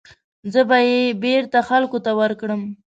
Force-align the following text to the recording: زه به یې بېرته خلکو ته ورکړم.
زه 0.53 0.61
به 0.69 0.77
یې 0.89 1.01
بېرته 1.23 1.59
خلکو 1.69 1.97
ته 2.05 2.11
ورکړم. 2.19 2.61